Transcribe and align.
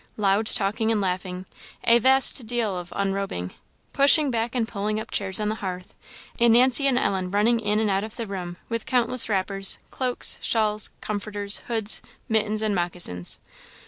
Loud 0.17 0.47
talking 0.47 0.91
and 0.91 0.99
laughing 0.99 1.45
a 1.83 1.99
vast 1.99 2.43
deal 2.47 2.75
of 2.75 2.91
unrobing 2.95 3.53
pushing 3.93 4.31
back 4.31 4.55
and 4.55 4.67
pulling 4.67 4.99
up 4.99 5.11
chairs 5.11 5.39
on 5.39 5.49
the 5.49 5.53
hearth 5.61 5.93
and 6.39 6.53
Nancy 6.53 6.87
and 6.87 6.97
Ellen 6.97 7.29
running 7.29 7.59
in 7.59 7.79
and 7.79 7.91
out 7.91 8.03
of 8.03 8.15
the 8.15 8.25
room 8.25 8.57
with 8.67 8.87
countless 8.87 9.29
wrappers, 9.29 9.77
cloaks, 9.91 10.39
shawls, 10.41 10.89
comforters, 11.01 11.59
hoods, 11.67 12.01
mittens, 12.27 12.63
and 12.63 12.73
moccasins. 12.73 13.37